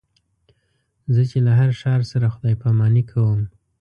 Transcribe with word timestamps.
زه 1.13 1.21
چې 1.29 1.37
له 1.45 1.51
هر 1.59 1.71
ښار 1.79 2.01
سره 2.11 2.27
خدای 2.35 2.55
پاماني 2.61 3.03
کوم. 3.11 3.39